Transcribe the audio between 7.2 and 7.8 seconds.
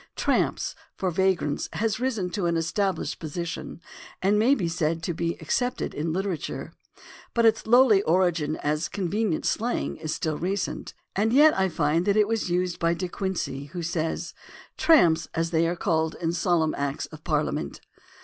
But its